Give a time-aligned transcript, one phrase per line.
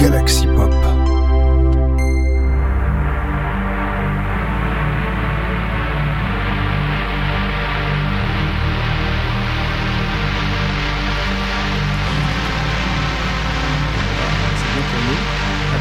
[0.00, 0.72] Galaxy Pop.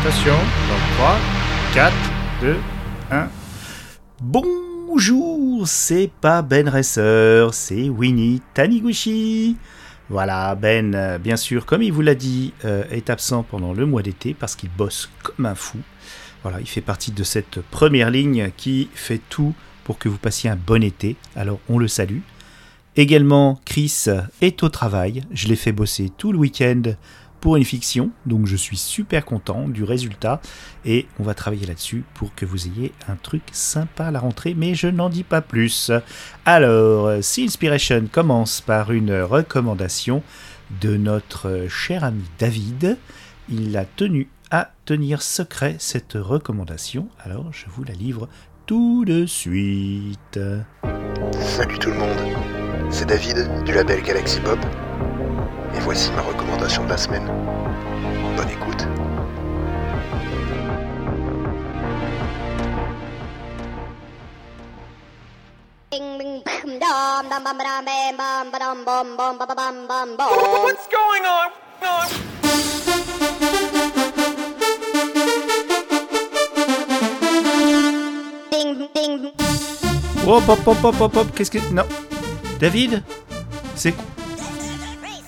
[0.01, 0.33] Attention,
[0.67, 1.17] dans 3,
[1.73, 1.93] 4,
[2.41, 2.57] 2,
[3.11, 3.27] 1.
[4.21, 9.55] Bonjour, c'est pas Ben Racer, c'est Winnie Taniguchi.
[10.09, 13.85] Voilà, Ben, euh, bien sûr, comme il vous l'a dit, euh, est absent pendant le
[13.85, 15.77] mois d'été parce qu'il bosse comme un fou.
[16.41, 19.53] Voilà, il fait partie de cette première ligne qui fait tout
[19.83, 21.15] pour que vous passiez un bon été.
[21.35, 22.21] Alors, on le salue.
[22.95, 24.05] Également, Chris
[24.41, 25.23] est au travail.
[25.31, 26.81] Je l'ai fait bosser tout le week-end
[27.41, 30.41] pour une fiction, donc je suis super content du résultat
[30.85, 34.53] et on va travailler là-dessus pour que vous ayez un truc sympa à la rentrée,
[34.55, 35.91] mais je n'en dis pas plus.
[36.45, 40.23] Alors, si Inspiration commence par une recommandation
[40.81, 42.97] de notre cher ami David,
[43.49, 48.27] il a tenu à tenir secret cette recommandation, alors je vous la livre
[48.65, 50.39] tout de suite.
[51.39, 52.37] Salut tout le monde,
[52.89, 54.59] c'est David du label Galaxy Pop.
[55.75, 57.25] Et voici ma recommandation de la semaine.
[58.35, 58.87] Bonne écoute.
[70.63, 71.49] What's going on?
[80.29, 81.57] Hop, hop, hop, hop, hop, hop, qu'est-ce que...
[81.73, 81.85] Non.
[82.59, 83.01] David
[83.75, 83.95] C'est...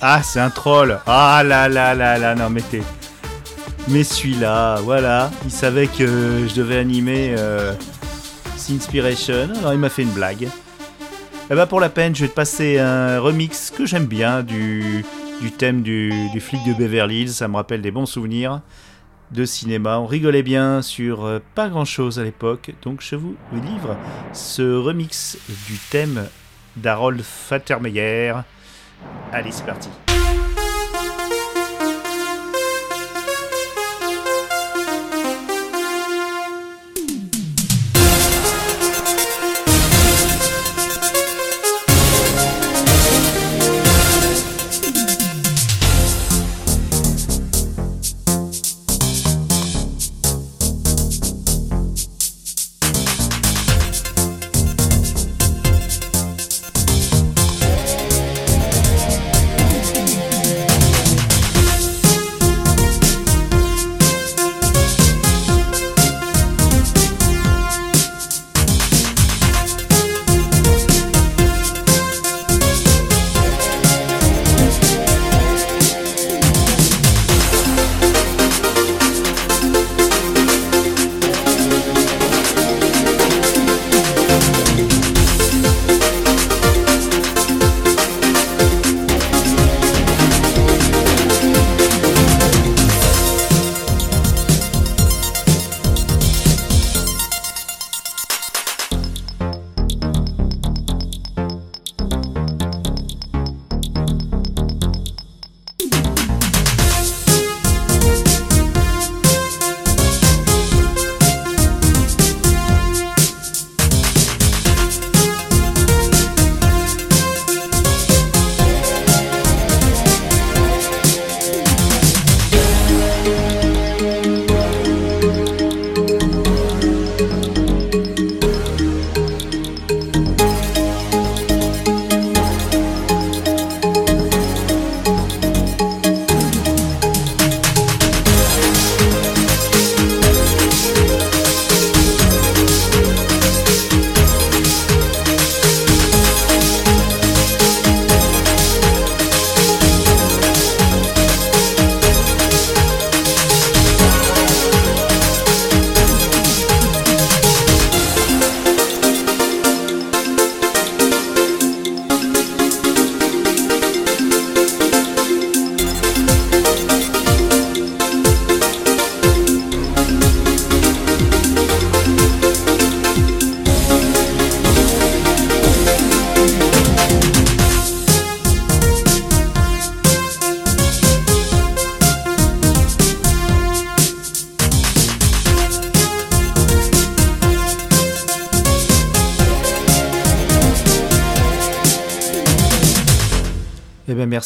[0.01, 0.99] Ah, c'est un troll.
[1.05, 2.81] Ah là là là là, non, mais t'es...
[3.87, 7.73] Mais celui-là, voilà, il savait que je devais animer euh,
[8.69, 10.47] Inspiration, alors il m'a fait une blague.
[11.49, 15.03] Eh ben pour la peine, je vais te passer un remix que j'aime bien du,
[15.41, 18.61] du thème du, du flic de Beverly Hills, ça me rappelle des bons souvenirs
[19.31, 19.99] de cinéma.
[19.99, 23.97] On rigolait bien sur euh, pas grand chose à l'époque, donc je vous livre
[24.31, 25.37] ce remix
[25.67, 26.27] du thème
[26.77, 28.33] d'Harold Fattermeyer.
[29.31, 29.89] Allez, c'est parti.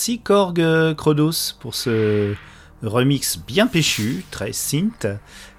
[0.08, 2.36] Merci Korg euh, Krodos pour ce
[2.84, 5.08] remix bien péchu, très synth,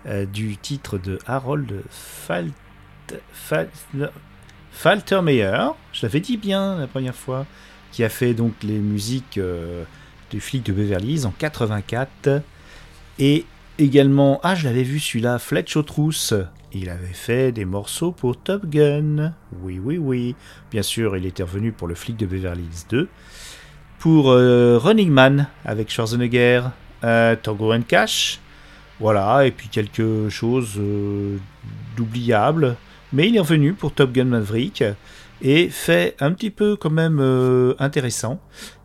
[0.06, 2.54] euh, du titre de Harold Falt,
[3.32, 3.70] Falt,
[4.70, 7.44] Faltermeyer, je l'avais dit bien la première fois,
[7.90, 9.82] qui a fait donc les musiques euh,
[10.30, 12.40] du flic de Beverly Hills en 84,
[13.18, 13.46] et
[13.80, 16.34] également, ah je l'avais vu celui-là, Fletch aux trousses,
[16.70, 20.36] il avait fait des morceaux pour Top Gun, oui oui oui,
[20.70, 23.08] bien sûr il était revenu pour le flic de Beverly Hills 2,
[24.06, 26.62] pour euh, Running Man avec Schwarzenegger,
[27.02, 28.38] euh, Tango and Cash,
[29.00, 31.38] voilà, et puis quelque chose euh,
[31.96, 32.76] d'oubliable,
[33.12, 34.84] mais il est revenu pour Top Gun Maverick
[35.42, 37.18] et fait un petit peu quand même
[37.80, 38.38] intéressant.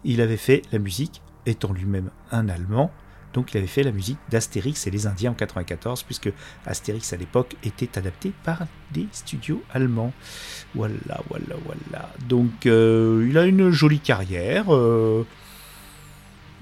[0.03, 2.89] Il avait fait la musique, étant lui-même un Allemand,
[3.33, 6.31] donc il avait fait la musique d'Astérix et les Indiens en 94, puisque
[6.65, 10.13] Astérix à l'époque était adapté par des studios allemands.
[10.75, 10.93] Voilà,
[11.29, 12.09] voilà, voilà.
[12.27, 14.73] Donc euh, il a une jolie carrière.
[14.73, 15.23] euh,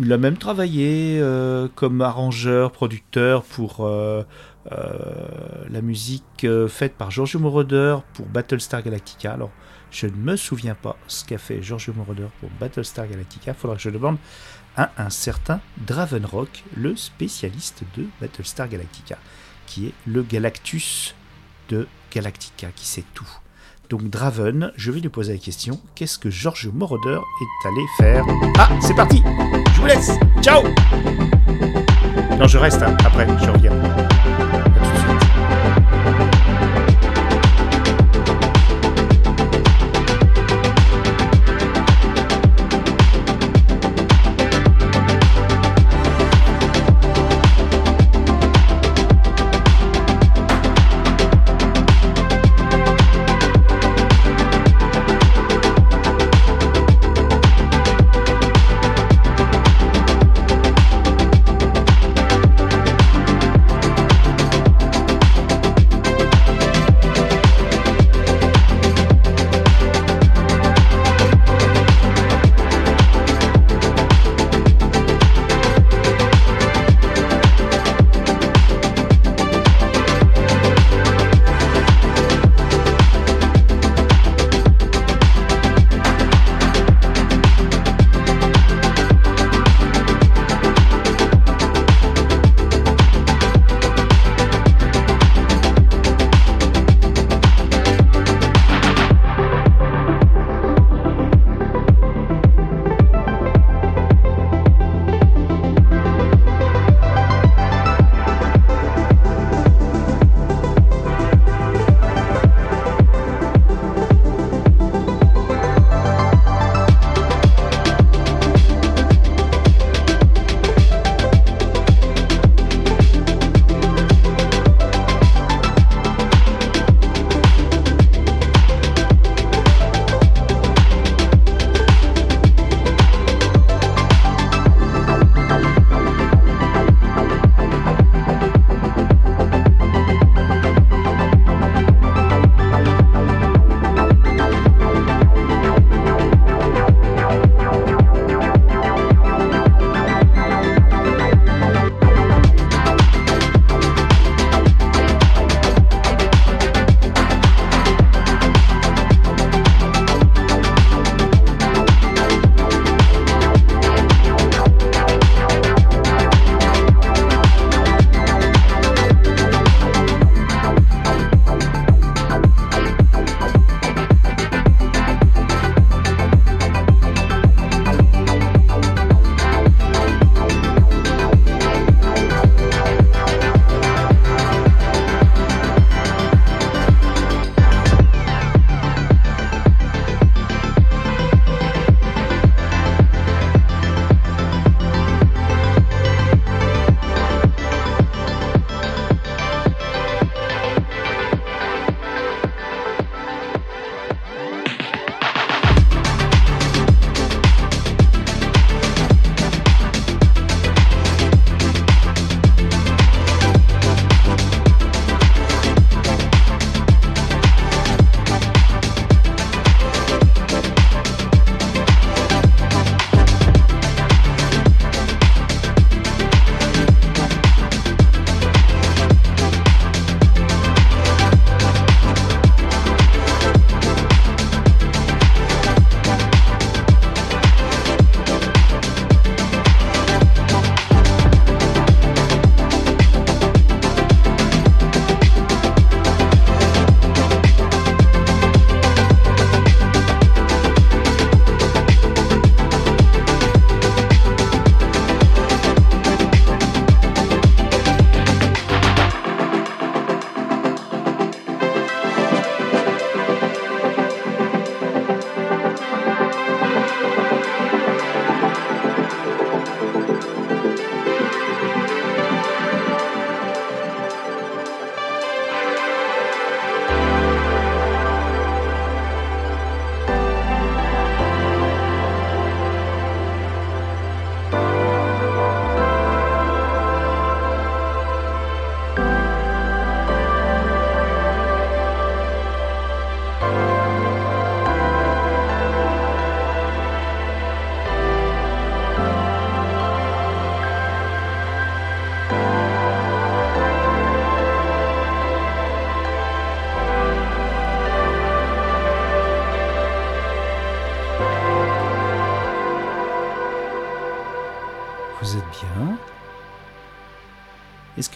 [0.02, 7.98] il a même travaillé euh, comme arrangeur, producteur pour la musique faite par Giorgio Moroder
[8.14, 9.34] pour Battlestar Galactica.
[9.34, 9.52] Alors,
[9.92, 13.52] je ne me souviens pas ce qu'a fait Giorgio Moroder pour Battlestar Galactica.
[13.52, 14.18] Il faudra que je demande
[14.98, 19.18] un certain Dravenrock, le spécialiste de Battlestar Galactica,
[19.68, 21.16] qui est le Galactus
[21.70, 23.28] de Galactica, qui sait tout.
[23.90, 28.24] Donc Draven, je vais lui poser la question, qu'est-ce que Giorgio Moroder est allé faire?
[28.58, 29.24] Ah, c'est parti
[29.74, 30.12] Je vous laisse
[30.42, 30.64] Ciao
[32.38, 34.49] Non, je reste, hein, après, je reviens.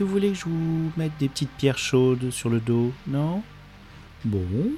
[0.04, 3.42] Vous voulez que je vous mette des petites pierres chaudes sur le dos Non?
[4.26, 4.72] Bon.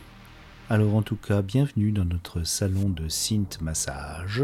[0.70, 4.44] Alors en tout cas, bienvenue dans notre salon de synth massage.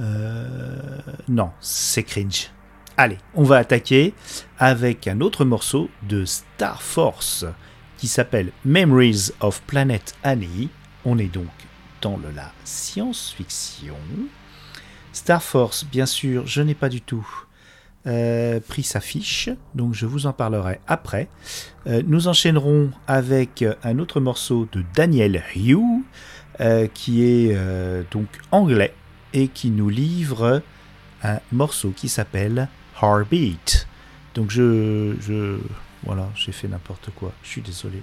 [0.00, 2.50] Euh, non, c'est cringe.
[2.96, 4.12] Allez, on va attaquer
[4.58, 7.46] avec un autre morceau de Star Force
[7.96, 10.68] qui s'appelle Memories of Planet Annie.
[11.06, 11.48] On est donc
[12.02, 13.96] dans la science-fiction.
[15.12, 17.26] Star Force, bien sûr, je n'ai pas du tout
[18.06, 21.28] euh, pris sa fiche, donc je vous en parlerai après.
[21.86, 26.02] Euh, nous enchaînerons avec un autre morceau de Daniel Hugh,
[26.60, 27.56] euh, qui est
[28.10, 28.94] donc anglais
[29.32, 30.62] et qui nous livre
[31.22, 32.68] un morceau qui s'appelle
[33.02, 33.88] Heartbeat.
[34.34, 35.58] Donc je, je
[36.04, 37.32] voilà, j'ai fait n'importe quoi.
[37.42, 38.02] Je suis désolé.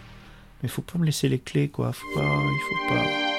[0.62, 1.92] Mais faut pas me laisser les clés, quoi.
[1.92, 3.31] Faut pas, il faut pas.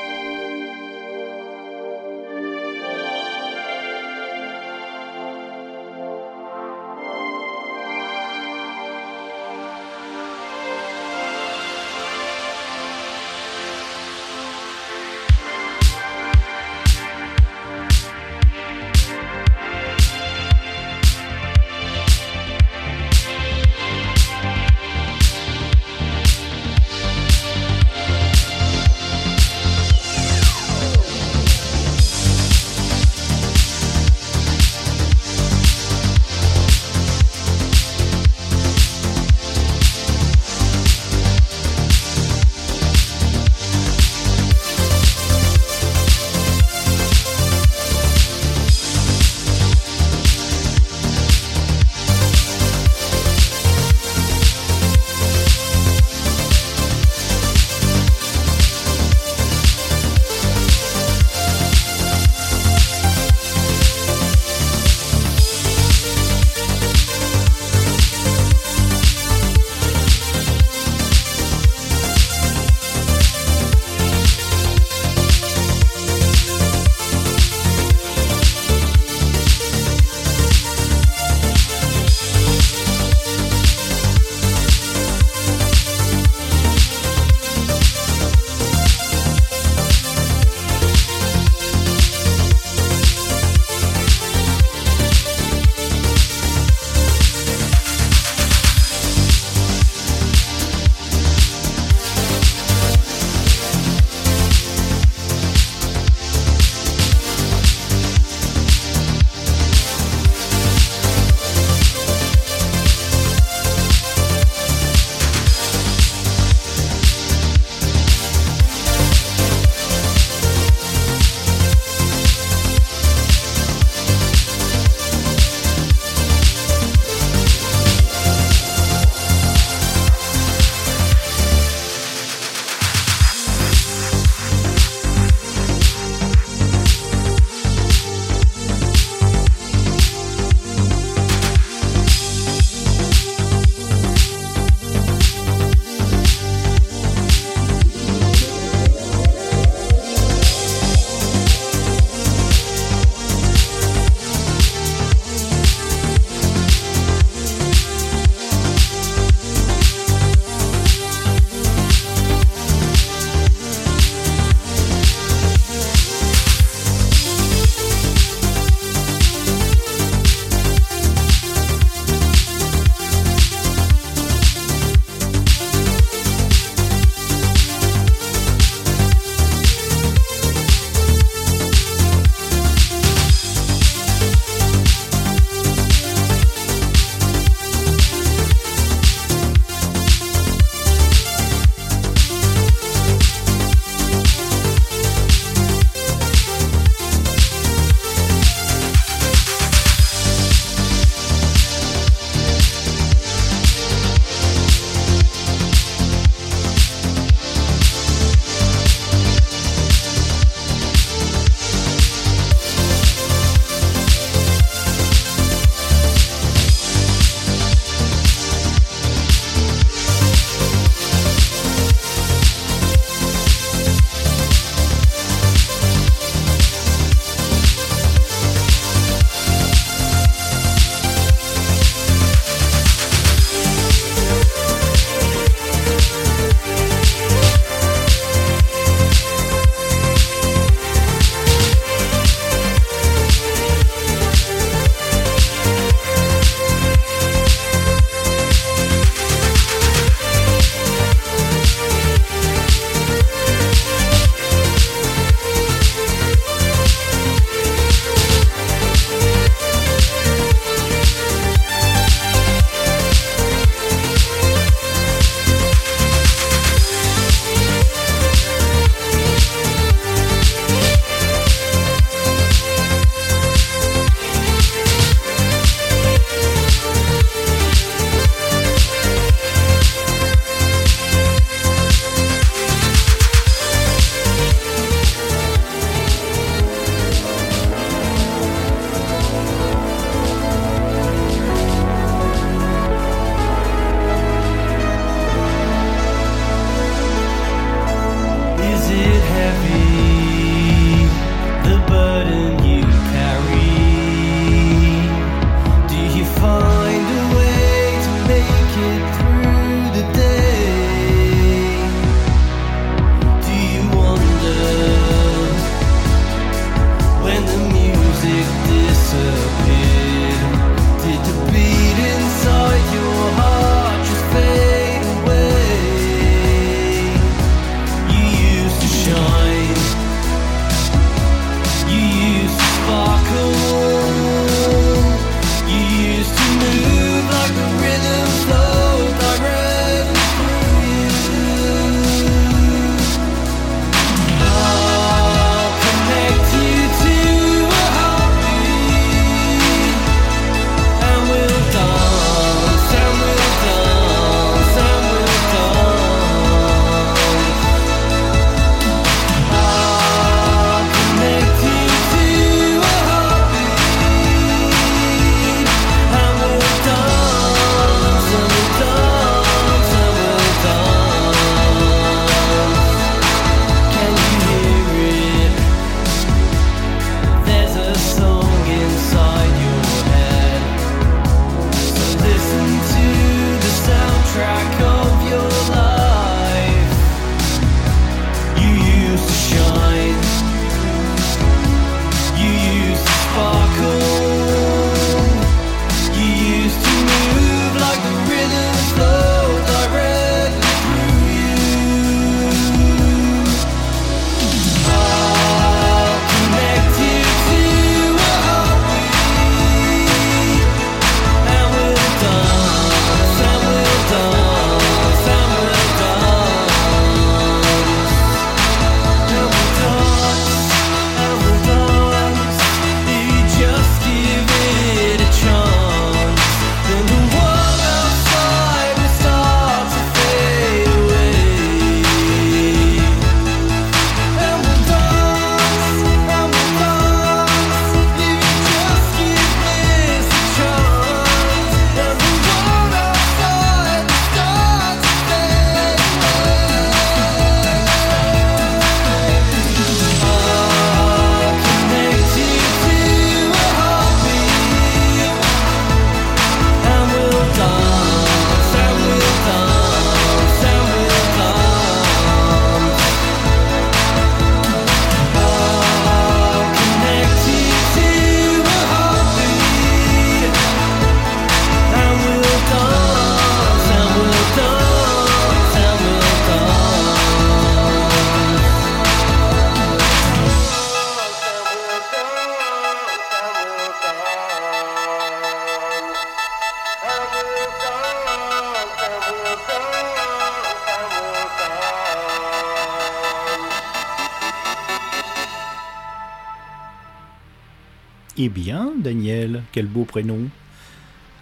[499.87, 500.49] Beau prénom.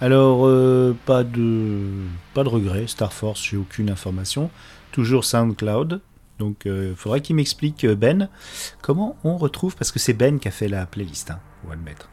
[0.00, 1.82] Alors, euh, pas de
[2.32, 4.50] pas de regret, Star Force, j'ai aucune information.
[4.92, 6.00] Toujours SoundCloud.
[6.38, 8.30] Donc, il euh, faudrait qu'il m'explique, euh, Ben,
[8.80, 11.74] comment on retrouve, parce que c'est Ben qui a fait la playlist, hein, on va
[11.74, 12.08] le mettre.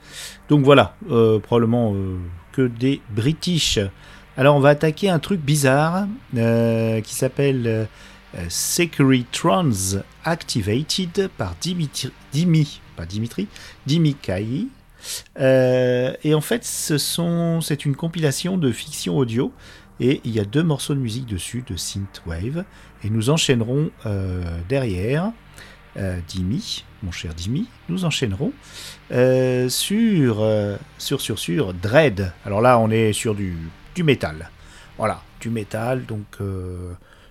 [0.49, 0.97] Donc voilà,
[1.43, 1.95] probablement
[2.51, 3.79] que des British.
[4.35, 7.87] Alors, on va attaquer un truc bizarre qui s'appelle
[8.49, 13.47] Securitrons Activated par Dimitri, Dimi, pas Dimitri,
[13.85, 14.67] Dimi Kai.
[15.39, 16.97] Euh, et en fait, ce
[17.61, 19.51] c'est une compilation de fiction audio
[19.99, 22.63] et il y a deux morceaux de musique dessus de synthwave.
[23.03, 25.31] Et nous enchaînerons euh, derrière,
[25.97, 26.19] euh,
[27.03, 28.51] mon cher Dimi, nous enchaînerons
[29.09, 30.47] sur,
[30.97, 32.33] sur, sur, sur Dread.
[32.45, 33.57] Alors là, on est sur du,
[33.95, 34.49] du métal.
[34.97, 36.37] Voilà, du métal, donc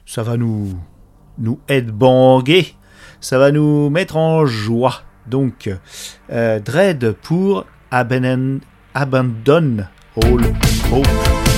[0.05, 0.79] ça va nous,
[1.39, 2.75] nous headbanger,
[3.21, 5.03] ça va nous mettre en joie.
[5.27, 5.71] Donc,
[6.31, 8.61] euh, Dread pour Abandon,
[10.17, 10.55] All
[10.93, 11.56] Hope.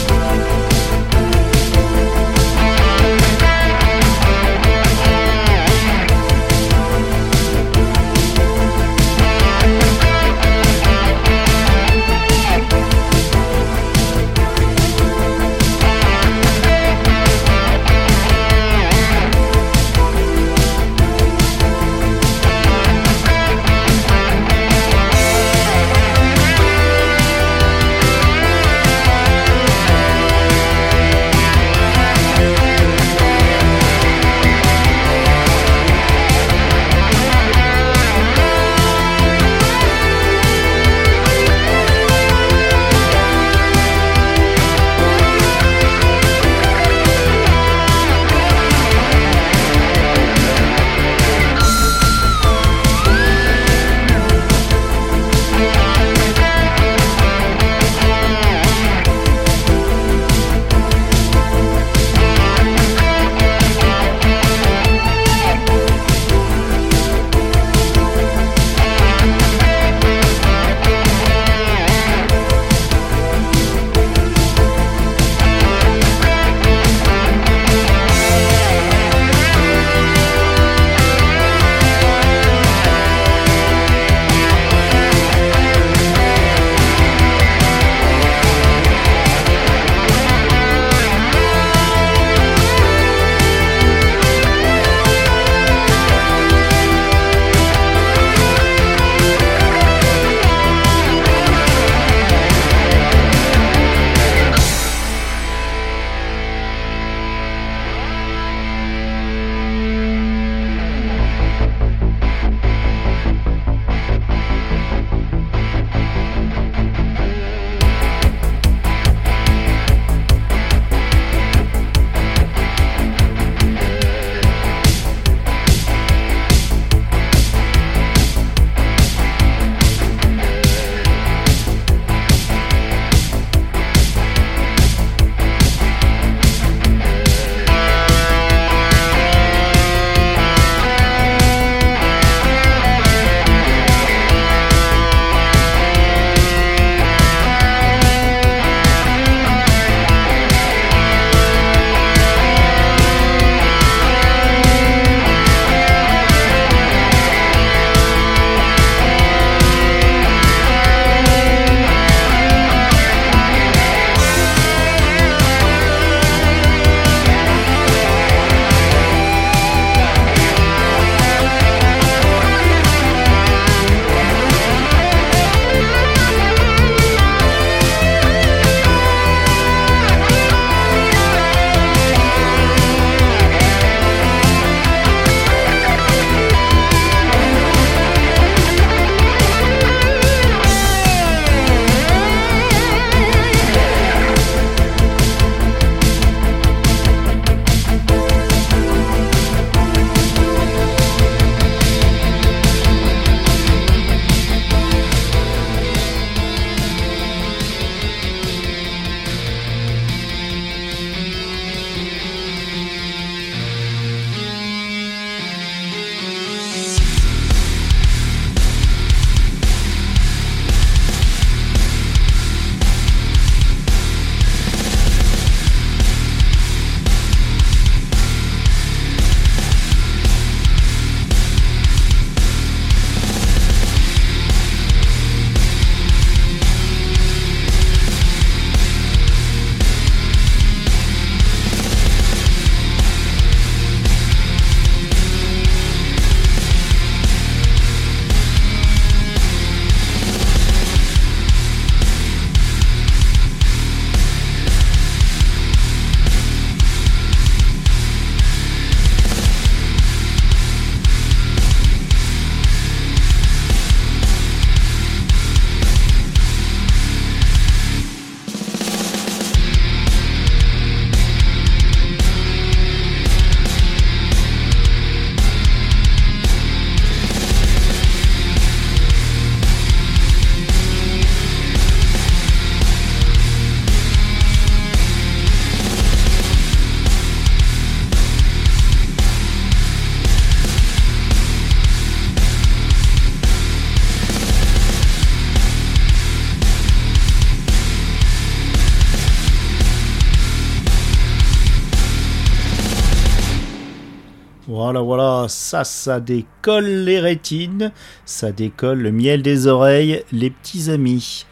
[305.48, 307.92] Ça, ça décolle les rétines,
[308.24, 311.46] ça décolle le miel des oreilles, les petits amis.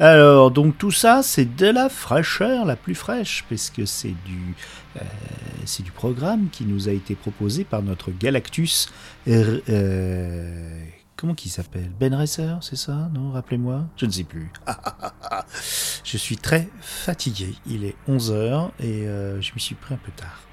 [0.00, 4.54] Alors, donc tout ça, c'est de la fraîcheur la plus fraîche, puisque c'est du,
[4.96, 5.00] euh,
[5.64, 8.88] c'est du programme qui nous a été proposé par notre Galactus.
[9.26, 10.84] euh, euh,
[11.16, 11.90] comment qu'il s'appelle?
[11.98, 13.86] Ben Racer, c'est ça Non, rappelez-moi?
[13.96, 14.52] Je ne sais plus.
[16.04, 17.54] je suis très fatigué.
[17.66, 19.04] Il est 11h et
[19.40, 20.47] je m'y suis pris un peu tard.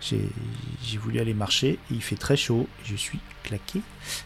[0.00, 3.82] J'ai voulu aller marcher, il fait très chaud, je suis claqué,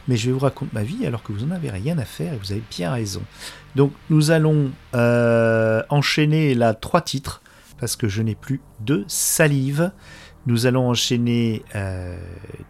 [0.06, 2.32] mais je vais vous raconter ma vie alors que vous n'en avez rien à faire
[2.32, 3.22] et vous avez bien raison.
[3.74, 7.42] Donc nous allons euh, enchaîner là trois titres
[7.78, 9.90] parce que je n'ai plus de salive.
[10.46, 12.16] Nous allons enchaîner euh,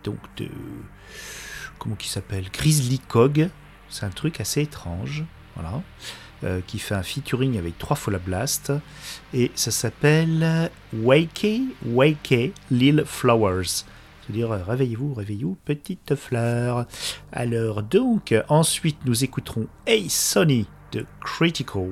[0.03, 0.49] donc de
[1.79, 2.47] comment qui s'appelle?
[2.51, 3.51] Grizzly Cog.
[3.91, 5.81] C'est un truc assez étrange, voilà,
[6.45, 8.73] euh, qui fait un featuring avec trois fois la blast
[9.33, 13.85] et ça s'appelle Wakey Wakey Lil Flowers.
[14.27, 16.87] C'est-à-dire euh, réveillez-vous, réveillez-vous, petite fleur.
[17.33, 21.89] Alors donc ensuite nous écouterons Hey Sonny de Critical.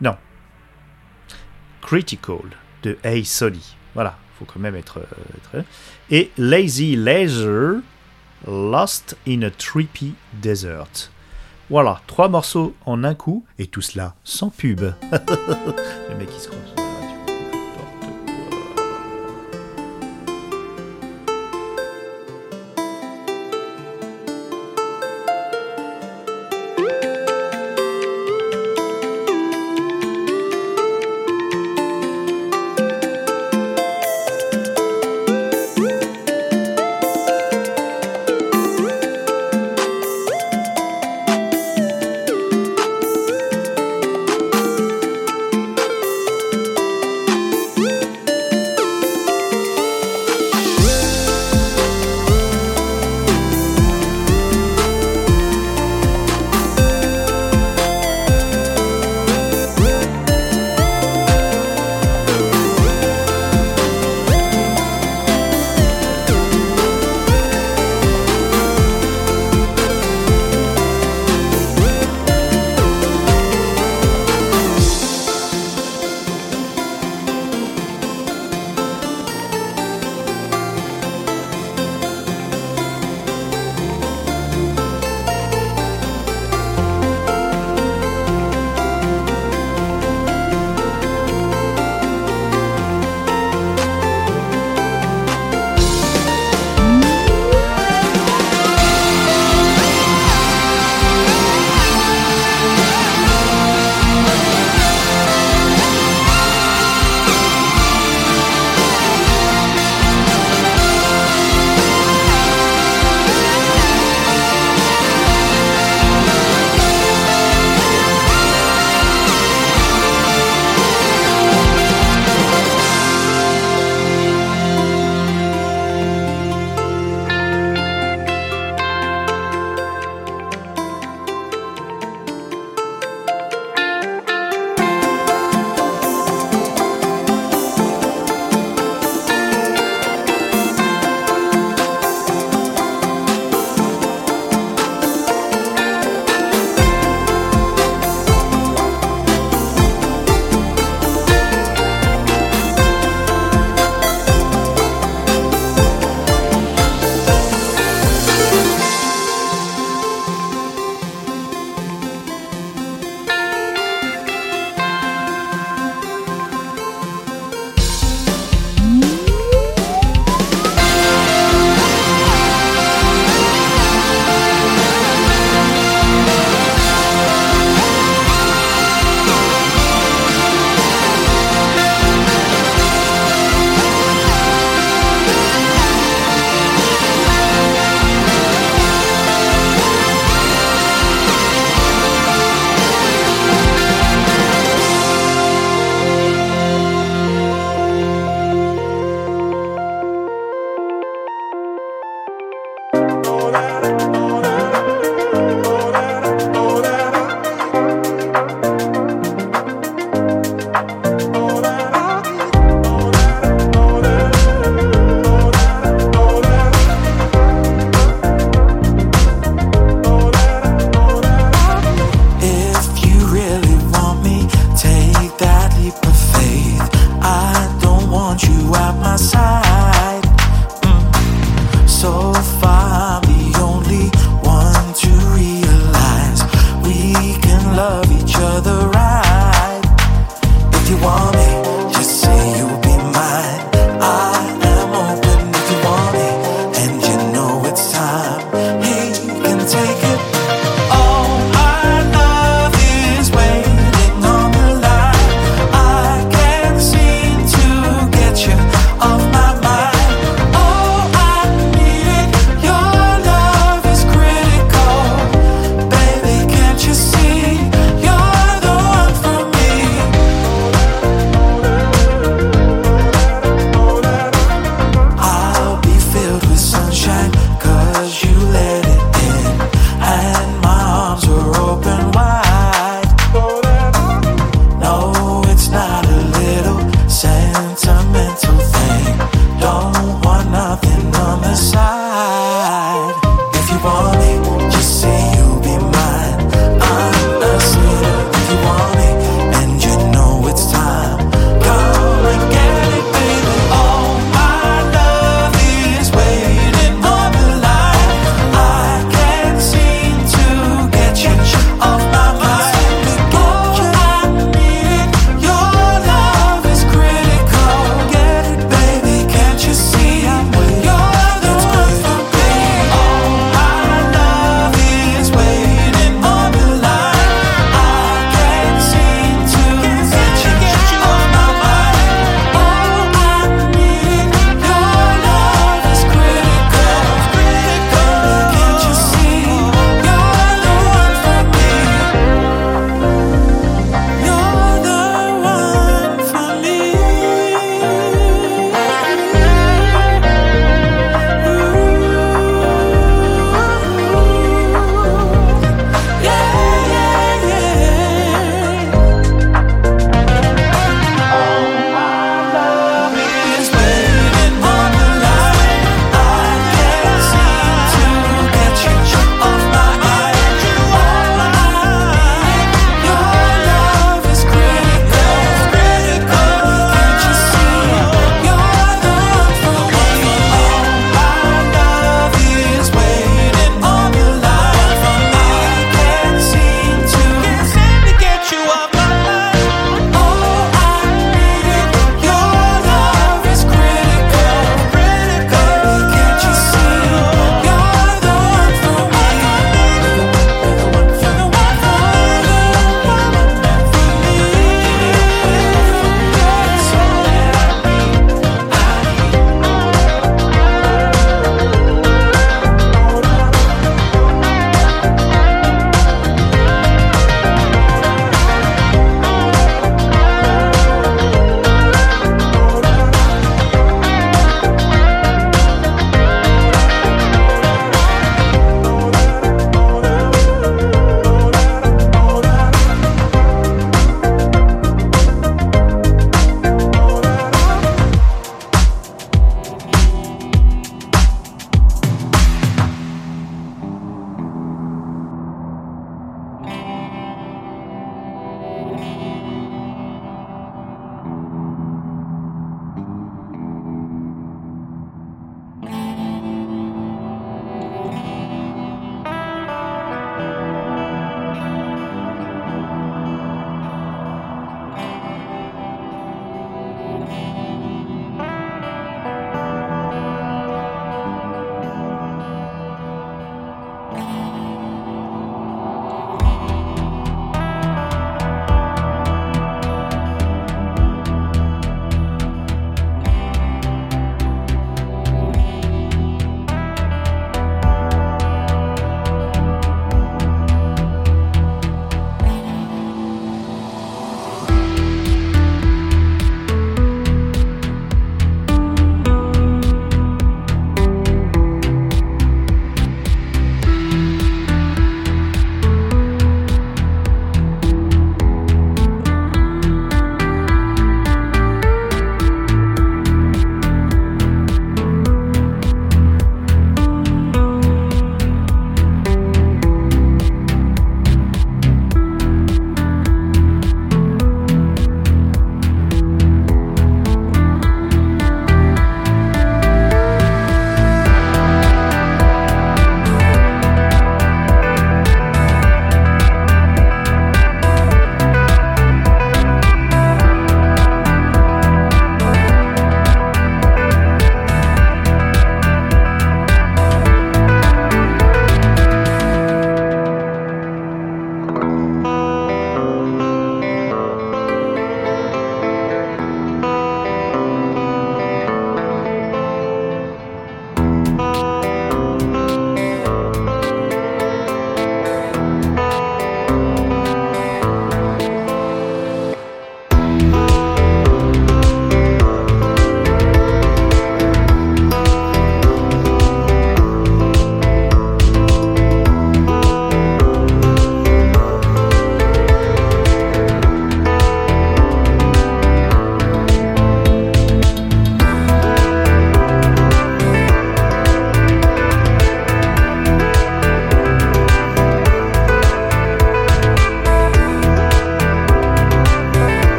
[0.00, 0.16] Non.
[1.80, 2.40] Critical
[2.82, 3.76] de Hey Sonny.
[3.94, 5.64] Voilà, faut quand même être, euh, être-
[6.10, 7.80] Et Lazy Leisure
[8.46, 11.10] Lost in a Trippy Desert.
[11.72, 14.82] Voilà, trois morceaux en un coup, et tout cela sans pub.
[15.10, 16.81] Le mec se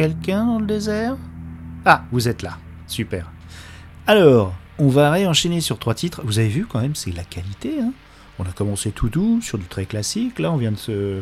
[0.00, 1.18] quelqu'un dans le désert?
[1.84, 2.56] Ah, vous êtes là.
[2.86, 3.30] Super.
[4.06, 6.22] Alors, on va réenchaîner sur trois titres.
[6.24, 7.82] Vous avez vu quand même, c'est la qualité.
[7.82, 7.92] Hein
[8.38, 10.38] on a commencé tout doux sur du très classique.
[10.38, 11.20] Là, on vient de se,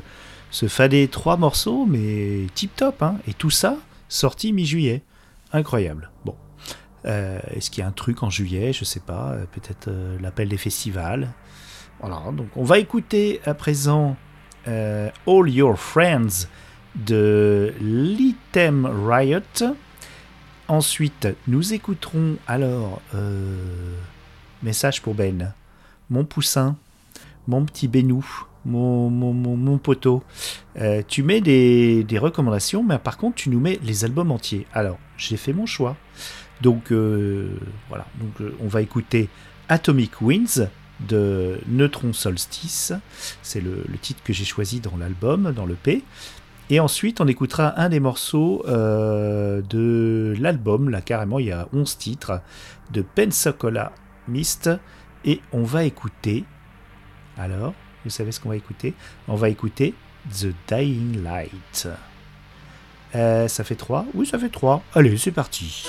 [0.52, 3.02] se fader trois morceaux, mais tip top.
[3.02, 5.02] Hein Et tout ça sorti mi-juillet.
[5.52, 6.12] Incroyable.
[6.24, 6.36] Bon.
[7.04, 8.72] Euh, Est-ce qu'il y a un truc en juillet?
[8.72, 9.32] Je sais pas.
[9.32, 11.32] euh, Peut-être euh, l'appel des festivals.
[11.98, 12.22] Voilà.
[12.30, 14.16] Donc, on va écouter à présent
[14.66, 16.46] All Your Friends
[16.94, 17.74] de
[18.48, 19.74] Litem Riot.
[20.68, 23.94] Ensuite, nous écouterons alors euh,
[24.62, 25.52] message pour Ben,
[26.08, 26.76] mon poussin,
[27.46, 28.24] mon petit Benou,
[28.64, 30.22] mon, mon, poteau.
[30.78, 34.66] Euh, tu mets des, recommandations, mais par contre, tu nous mets les albums entiers.
[34.72, 35.96] Alors, j'ai fait mon choix.
[36.62, 37.50] Donc, euh,
[37.88, 38.06] voilà.
[38.60, 39.28] On va écouter
[39.68, 40.70] Atomic Winds
[41.06, 42.94] de Neutron Solstice.
[43.42, 46.02] C'est le titre que j'ai choisi dans l'album, dans le P.
[46.70, 50.90] Et ensuite, on écoutera un des morceaux euh, de l'album.
[50.90, 52.40] Là, carrément, il y a 11 titres
[52.92, 53.92] de Pensacola
[54.26, 54.70] Mist.
[55.24, 56.44] Et on va écouter.
[57.38, 58.94] Alors, vous savez ce qu'on va écouter?
[59.28, 59.94] On va écouter
[60.30, 61.88] The Dying Light.
[63.14, 64.82] Euh, ça fait 3 Oui, ça fait 3.
[64.94, 65.86] Allez, c'est parti.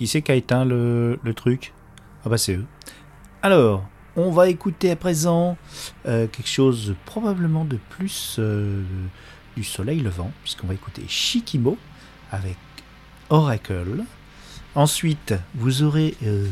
[0.00, 1.74] Qui c'est qui a éteint le, truc?
[2.24, 2.64] Ah bah c'est eux.
[3.42, 3.86] Alors,
[4.16, 5.58] on va écouter à présent
[6.06, 8.82] euh, quelque chose probablement de plus euh,
[9.58, 11.76] du soleil levant, puisqu'on va écouter Shikimo
[12.30, 12.56] avec
[13.28, 14.04] Oracle.
[14.74, 16.48] Ensuite, vous aurez euh,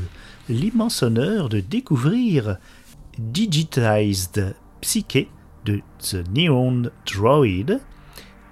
[0.50, 2.58] l'immense honneur de découvrir
[3.16, 5.26] Digitized Psyche
[5.64, 7.80] de The Neon Droid.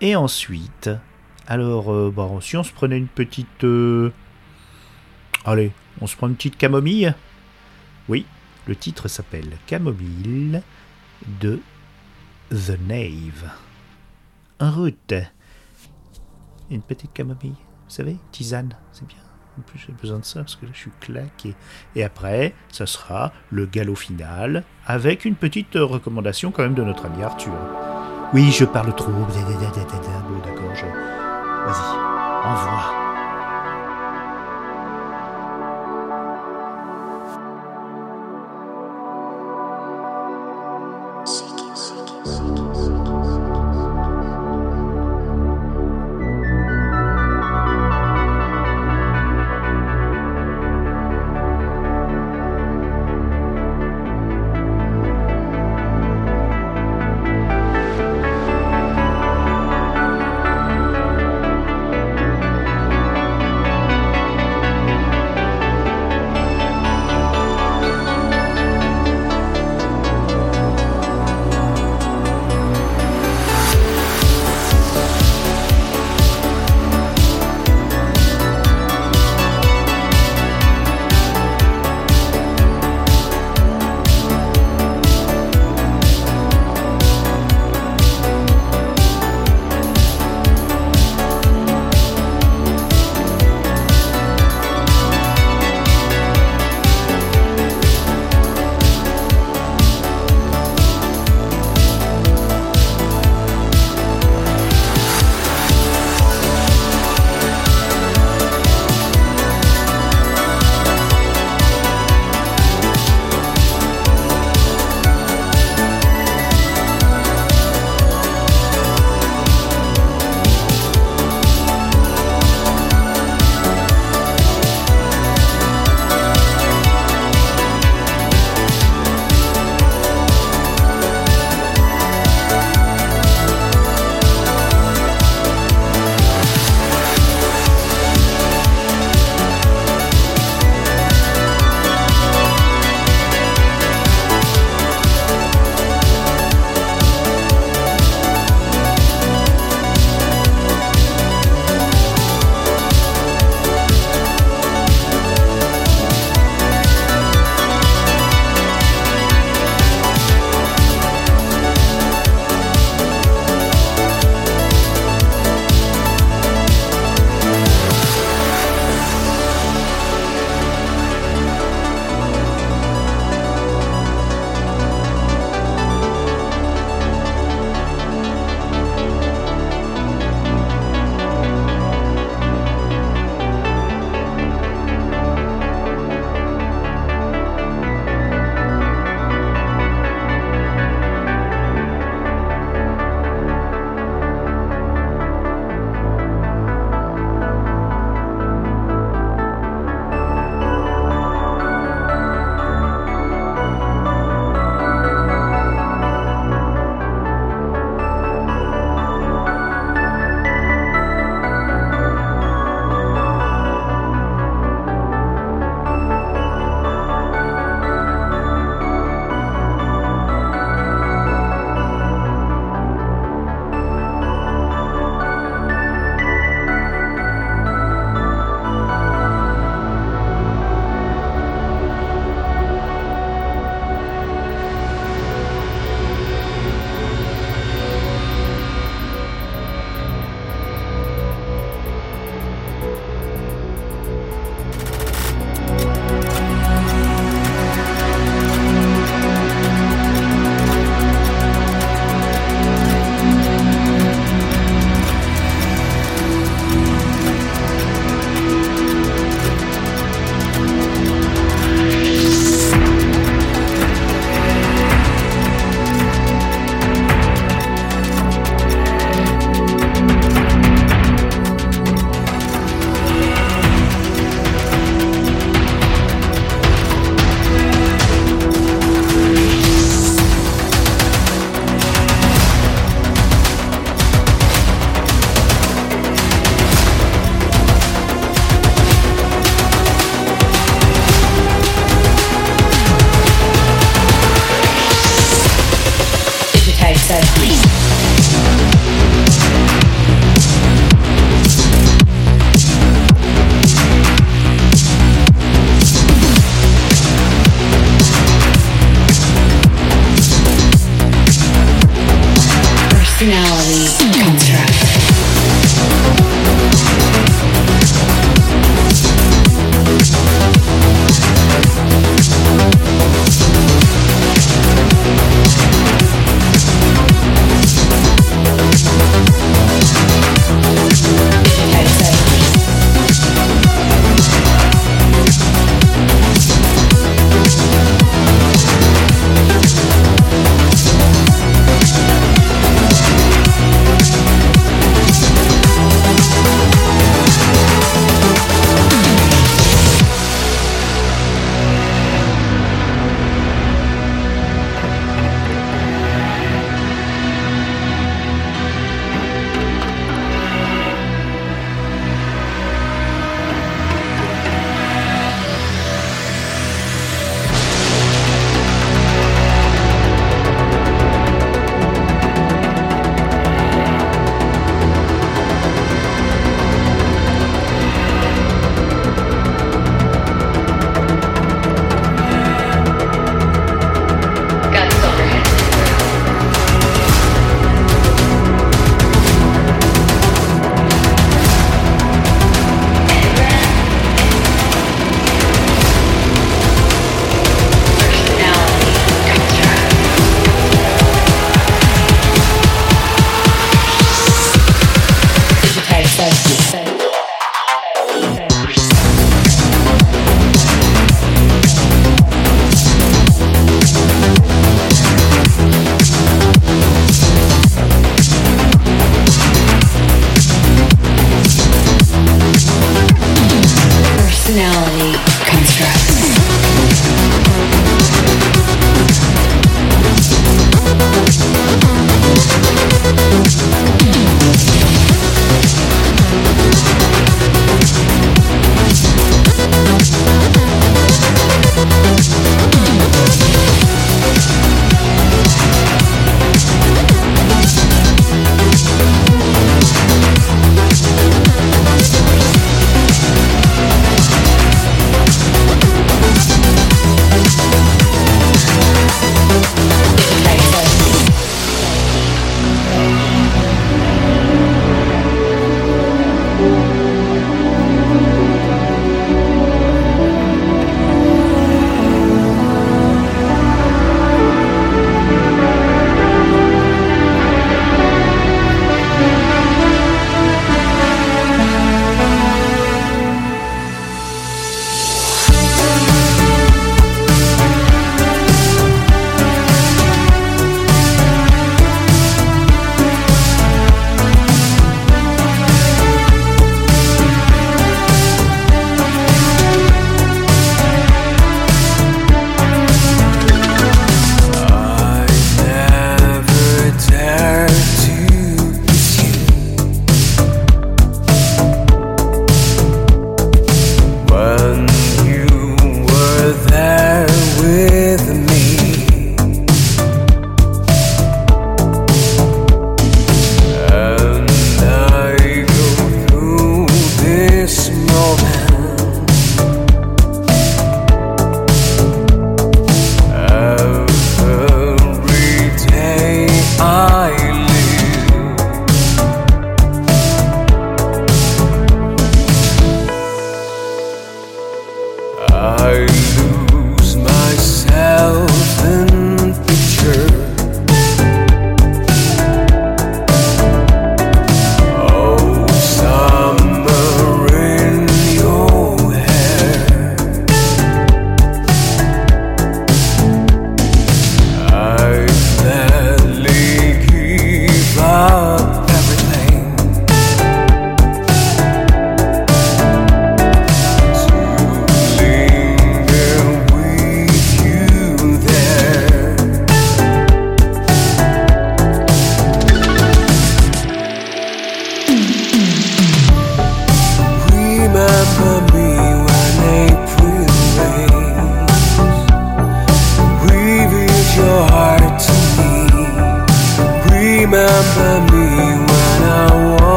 [0.00, 0.90] Et ensuite,
[1.46, 3.64] alors, bon, si on se prenait une petite...
[5.44, 7.14] Allez, on se prend une petite camomille
[8.08, 8.26] Oui,
[8.66, 10.62] le titre s'appelle Camomille
[11.40, 11.60] de
[12.50, 13.50] The Knave.
[14.58, 15.14] En route.
[16.70, 19.16] Une petite camomille, vous savez, tisane, c'est bien.
[19.58, 21.54] En plus, j'ai besoin de ça parce que je suis claqué.
[21.96, 27.06] Et après, ça sera le galop final avec une petite recommandation quand même de notre
[27.06, 27.52] ami Arthur.
[28.32, 29.10] Oui, je parle trop.
[29.10, 30.86] D'accord, je.
[30.86, 31.96] Vas-y,
[32.46, 32.99] envoie.
[42.22, 42.59] She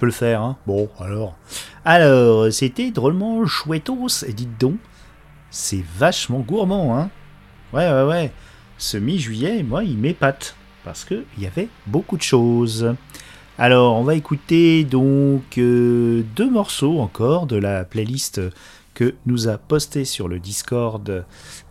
[0.00, 0.42] peux le faire.
[0.42, 0.56] Hein.
[0.66, 1.36] Bon, alors.
[1.84, 4.78] Alors, c'était drôlement chouettos, et dites donc.
[5.50, 7.10] C'est vachement gourmand, hein.
[7.72, 8.32] Ouais, ouais, ouais.
[8.78, 10.56] Ce mi-juillet, moi, il m'épate.
[10.84, 12.94] Parce qu'il y avait beaucoup de choses.
[13.58, 18.40] Alors, on va écouter donc euh, deux morceaux encore de la playlist
[18.94, 21.24] que nous a posté sur le Discord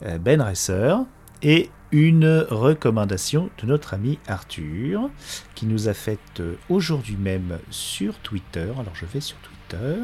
[0.05, 0.93] euh, Ben Resser
[1.41, 5.09] et une recommandation de notre ami Arthur
[5.55, 8.71] qui nous a faite euh, aujourd'hui même sur Twitter.
[8.79, 9.95] Alors je vais sur Twitter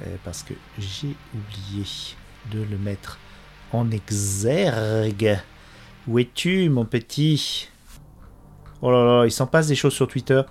[0.00, 1.84] euh, parce que j'ai oublié
[2.52, 3.18] de le mettre
[3.72, 5.38] en exergue.
[6.08, 7.68] Où es-tu mon petit?
[8.80, 10.42] Oh là là, il s'en passe des choses sur Twitter.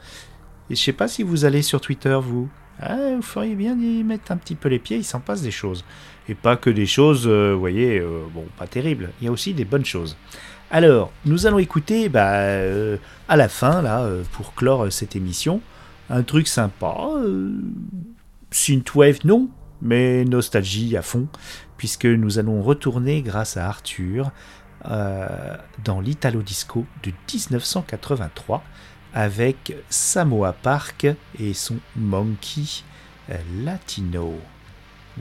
[0.70, 2.50] Et je sais pas si vous allez sur Twitter vous.
[2.80, 5.52] Ah, vous feriez bien d'y mettre un petit peu les pieds, il s'en passe des
[5.52, 5.84] choses.
[6.30, 9.12] Et pas que des choses, euh, vous voyez, euh, bon, pas terribles.
[9.22, 10.18] Il y a aussi des bonnes choses.
[10.70, 12.98] Alors, nous allons écouter, bah, euh,
[13.30, 15.62] à la fin, là, pour clore cette émission,
[16.10, 16.94] un truc sympa.
[18.52, 19.50] Synthwave, non,
[19.82, 21.28] mais nostalgie à fond,
[21.78, 24.32] puisque nous allons retourner, grâce à Arthur,
[24.84, 28.64] dans l'Italo Disco de 1983
[29.14, 31.08] avec Samoa Park
[31.40, 32.84] et son Monkey
[33.64, 34.36] Latino.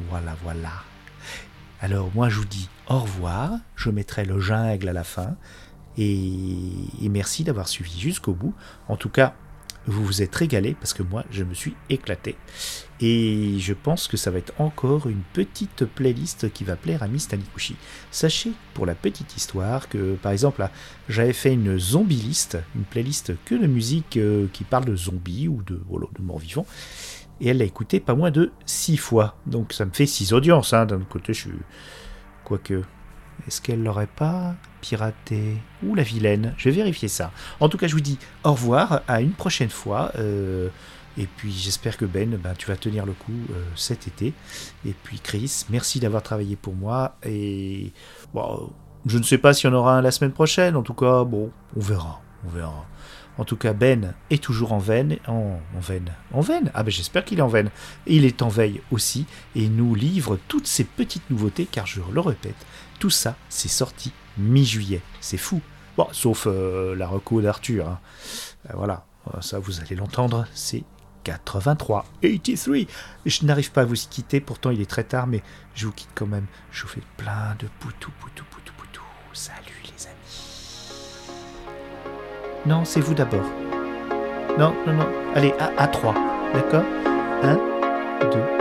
[0.09, 0.96] Voilà, voilà.
[1.81, 5.37] Alors moi je vous dis au revoir, je mettrai le jungle à la fin
[5.99, 6.71] et,
[7.03, 8.55] merci d'avoir suivi jusqu'au bout.
[8.89, 9.35] En tout cas,
[9.87, 12.37] vous vous êtes régalé parce que moi je me suis éclaté
[13.01, 17.09] et je pense que ça va être encore une petite playlist qui va plaire à
[17.09, 17.77] Miss Taniguchi.
[18.11, 20.67] Sachez pour la petite histoire que par exemple
[21.09, 25.47] j'avais fait une zombie list, une playlist que de musique euh, qui parle de zombies
[25.47, 26.67] ou de, voilà, de morts vivants
[27.41, 29.37] et elle l'a écouté pas moins de 6 fois.
[29.47, 30.73] Donc ça me fait 6 audiences.
[30.73, 30.87] Hein.
[30.87, 31.51] D'un autre côté, je suis.
[32.45, 32.83] Quoique.
[33.47, 35.57] Est-ce qu'elle l'aurait pas piraté?
[35.85, 37.31] Ou la vilaine Je vais vérifier ça.
[37.61, 40.11] En tout cas, je vous dis au revoir, à une prochaine fois.
[40.19, 40.69] euh,
[41.19, 44.35] et puis j'espère que Ben, ben, tu vas tenir le coup euh, cet été.
[44.85, 47.17] Et puis Chris, merci d'avoir travaillé pour moi.
[47.25, 47.93] Et
[48.35, 48.71] bon,
[49.07, 50.77] je ne sais pas si on aura un la semaine prochaine.
[50.77, 52.21] En tout cas, bon, on verra.
[52.47, 52.85] On verra.
[53.39, 55.19] En tout cas, Ben est toujours en veine.
[55.27, 56.13] En, veine.
[56.33, 57.71] En veine Ah ben j'espère qu'il est en veine.
[58.07, 59.27] Il est en veille aussi.
[59.55, 62.57] Et nous livre toutes ces petites nouveautés, car je le répète,
[62.99, 65.03] tout ça, c'est sorti mi-juillet.
[65.21, 65.61] C'est fou.
[65.97, 67.89] Bon, sauf euh, la reco d'Arthur.
[67.89, 68.01] hein.
[68.71, 70.85] Euh, voilà, Euh, ça vous allez l'entendre, c'est
[71.25, 72.05] 83.
[72.23, 72.87] 83
[73.27, 75.43] Je n'arrive pas à vous quitter, pourtant il est très tard, mais
[75.75, 76.47] je vous quitte quand même.
[76.71, 79.03] Je vous fais plein de poutou, poutou, poutou, poutou.
[79.33, 80.26] Salut les amis.
[82.65, 83.45] Non, c'est vous d'abord.
[84.59, 85.07] Non, non, non.
[85.35, 86.15] Allez, à, à 3.
[86.55, 86.83] D'accord?
[87.43, 88.56] 1, 2,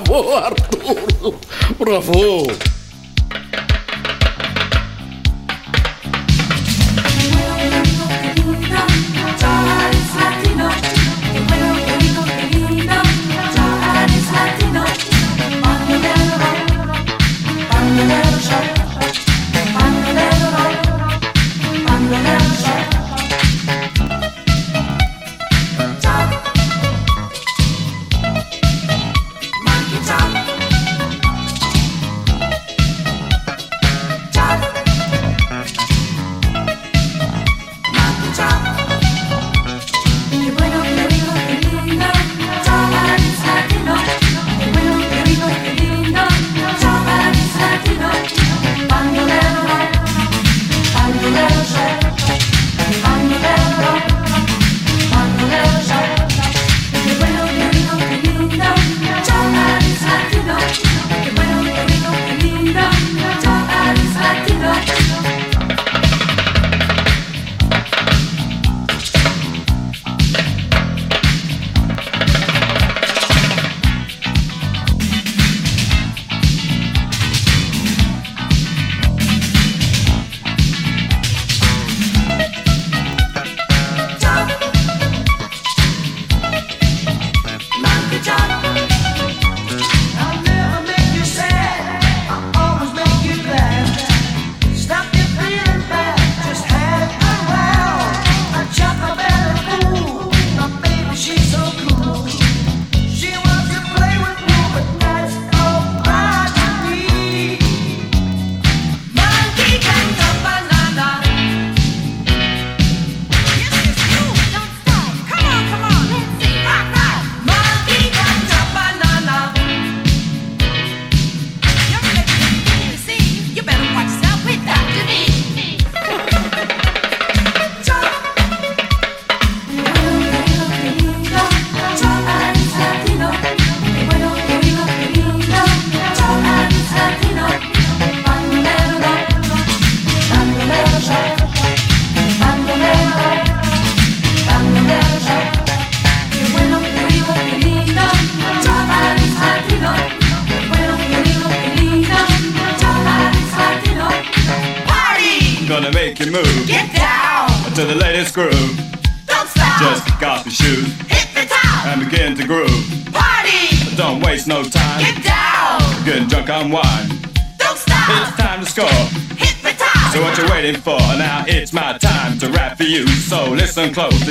[0.00, 0.51] favor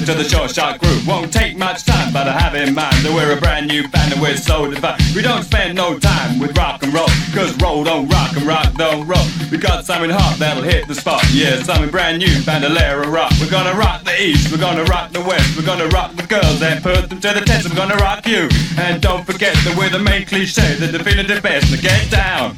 [0.05, 1.05] to the short shot group.
[1.05, 4.13] Won't take much time, but I have in mind that we're a brand new band
[4.13, 4.99] and we're so divine.
[5.15, 8.73] We don't spend no time with rock and roll, cause roll don't rock and rock
[8.73, 9.25] don't roll.
[9.51, 11.23] We got something hot that'll hit the spot.
[11.31, 13.31] Yeah, something brand new, Bandolera rock.
[13.39, 16.61] We're gonna rock the east, we're gonna rock the west, we're gonna rock the girls
[16.61, 17.69] and put them to the test.
[17.69, 18.49] We're gonna rock you.
[18.77, 21.71] And don't forget that we're the main cliche, the definitive best.
[21.71, 22.57] Now get down.